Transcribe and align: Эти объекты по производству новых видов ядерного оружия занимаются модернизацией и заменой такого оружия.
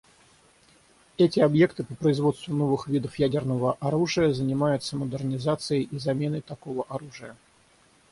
Эти 1.19 1.39
объекты 1.41 1.83
по 1.83 1.93
производству 1.93 2.55
новых 2.55 2.87
видов 2.87 3.19
ядерного 3.19 3.73
оружия 3.79 4.33
занимаются 4.33 4.95
модернизацией 4.97 5.83
и 5.83 5.99
заменой 5.99 6.41
такого 6.41 6.87
оружия. 6.89 7.37